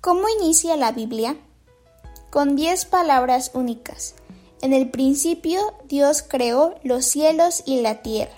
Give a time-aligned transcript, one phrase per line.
[0.00, 1.36] ¿Cómo inicia la Biblia?
[2.30, 4.14] Con diez palabras únicas.
[4.62, 8.36] En el principio Dios creó los cielos y la tierra.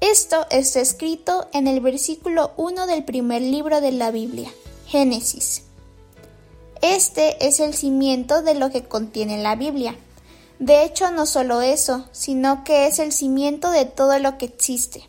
[0.00, 4.50] Esto está escrito en el versículo 1 del primer libro de la Biblia,
[4.86, 5.62] Génesis.
[6.82, 9.94] Este es el cimiento de lo que contiene la Biblia.
[10.58, 15.08] De hecho, no solo eso, sino que es el cimiento de todo lo que existe.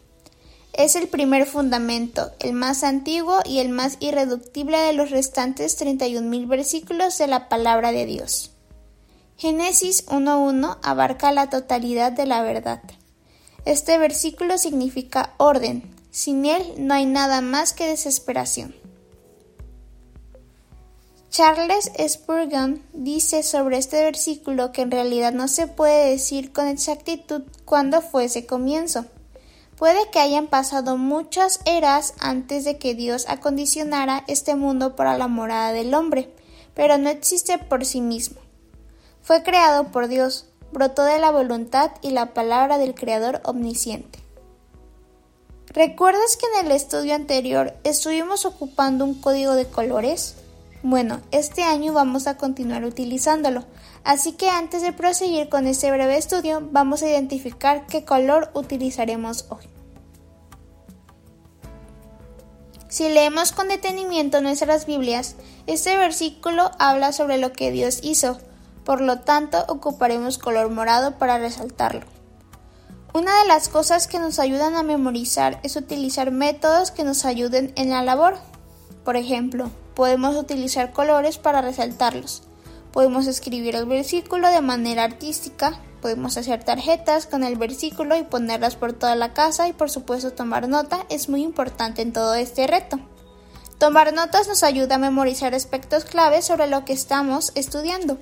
[0.73, 6.47] Es el primer fundamento, el más antiguo y el más irreductible de los restantes 31.000
[6.47, 8.51] versículos de la palabra de Dios.
[9.37, 12.81] Génesis 1.1 abarca la totalidad de la verdad.
[13.65, 15.95] Este versículo significa orden.
[16.11, 18.75] Sin él no hay nada más que desesperación.
[21.29, 27.43] Charles Spurgeon dice sobre este versículo que en realidad no se puede decir con exactitud
[27.65, 29.05] cuándo fue ese comienzo.
[29.79, 35.29] Puede que hayan pasado muchas eras antes de que Dios acondicionara este mundo para la
[35.29, 36.29] morada del hombre,
[36.73, 38.41] pero no existe por sí mismo.
[39.21, 44.19] Fue creado por Dios, brotó de la voluntad y la palabra del Creador omnisciente.
[45.67, 50.35] ¿Recuerdas que en el estudio anterior estuvimos ocupando un código de colores?
[50.81, 53.65] Bueno, este año vamos a continuar utilizándolo,
[54.05, 59.45] así que antes de proseguir con este breve estudio vamos a identificar qué color utilizaremos
[59.49, 59.67] hoy.
[62.87, 65.35] Si leemos con detenimiento nuestras Biblias,
[65.67, 68.39] este versículo habla sobre lo que Dios hizo,
[68.85, 72.05] por lo tanto ocuparemos color morado para resaltarlo.
[73.13, 77.73] Una de las cosas que nos ayudan a memorizar es utilizar métodos que nos ayuden
[77.75, 78.37] en la labor.
[79.03, 82.43] Por ejemplo, podemos utilizar colores para resaltarlos.
[82.91, 88.75] Podemos escribir el versículo de manera artística, podemos hacer tarjetas con el versículo y ponerlas
[88.75, 92.65] por toda la casa y por supuesto tomar nota es muy importante en todo este
[92.67, 92.99] reto.
[93.77, 98.17] Tomar notas nos ayuda a memorizar aspectos claves sobre lo que estamos estudiando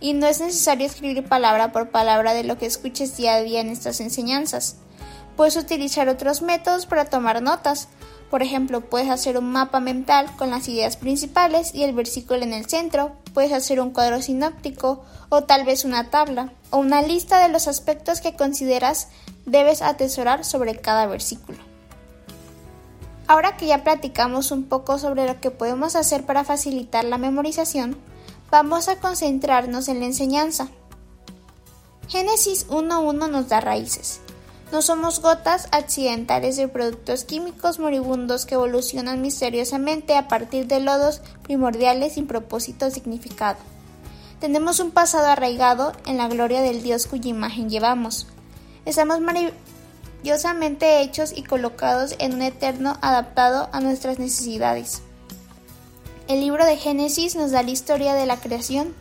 [0.00, 3.60] y no es necesario escribir palabra por palabra de lo que escuches día a día
[3.60, 4.76] en estas enseñanzas.
[5.36, 7.88] Puedes utilizar otros métodos para tomar notas,
[8.32, 12.54] por ejemplo, puedes hacer un mapa mental con las ideas principales y el versículo en
[12.54, 17.42] el centro, puedes hacer un cuadro sinóptico o tal vez una tabla o una lista
[17.42, 19.08] de los aspectos que consideras
[19.44, 21.58] debes atesorar sobre cada versículo.
[23.26, 27.98] Ahora que ya platicamos un poco sobre lo que podemos hacer para facilitar la memorización,
[28.50, 30.68] vamos a concentrarnos en la enseñanza.
[32.08, 34.21] Génesis 1.1 nos da raíces.
[34.72, 41.20] No somos gotas accidentales de productos químicos moribundos que evolucionan misteriosamente a partir de lodos
[41.42, 43.58] primordiales sin propósito o significado.
[44.40, 48.26] Tenemos un pasado arraigado en la gloria del Dios cuya imagen llevamos.
[48.86, 55.02] Estamos maravillosamente hechos y colocados en un eterno adaptado a nuestras necesidades.
[56.28, 58.94] El libro de Génesis nos da la historia de la creación,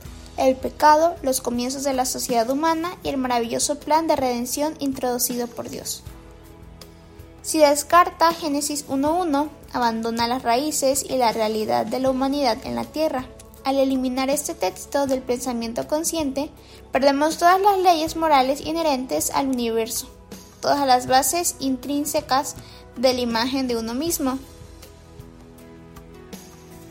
[0.48, 5.48] el pecado, los comienzos de la sociedad humana y el maravilloso plan de redención introducido
[5.48, 6.04] por Dios.
[7.44, 12.86] Si descarta Génesis 1.1, abandona las raíces y la realidad de la humanidad en la
[12.86, 13.26] tierra.
[13.64, 16.50] Al eliminar este texto del pensamiento consciente,
[16.92, 20.08] perdemos todas las leyes morales inherentes al universo,
[20.62, 22.56] todas las bases intrínsecas
[22.96, 24.40] de la imagen de uno mismo,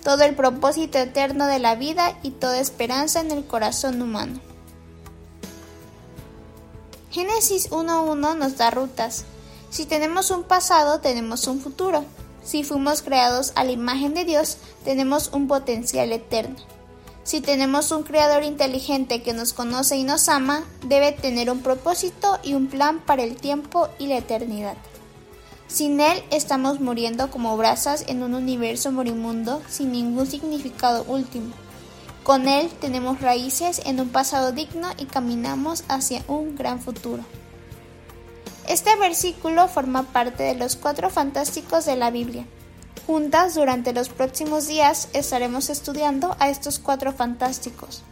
[0.02, 4.40] todo el propósito eterno de la vida y toda esperanza en el corazón humano.
[7.10, 9.24] Génesis 1.1 nos da rutas.
[9.70, 12.04] Si tenemos un pasado, tenemos un futuro.
[12.44, 16.56] Si fuimos creados a la imagen de Dios, tenemos un potencial eterno.
[17.22, 22.38] Si tenemos un creador inteligente que nos conoce y nos ama, debe tener un propósito
[22.42, 24.76] y un plan para el tiempo y la eternidad.
[25.70, 31.54] Sin él estamos muriendo como brasas en un universo morimundo sin ningún significado último.
[32.24, 37.22] Con él tenemos raíces en un pasado digno y caminamos hacia un gran futuro.
[38.68, 42.46] Este versículo forma parte de los cuatro fantásticos de la Biblia.
[43.06, 48.02] Juntas durante los próximos días estaremos estudiando a estos cuatro fantásticos.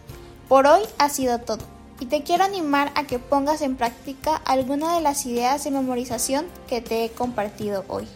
[0.49, 4.95] Por hoy ha sido todo y te quiero animar a que pongas en práctica alguna
[4.97, 8.09] de las ideas de memorización que te he compartido hoy.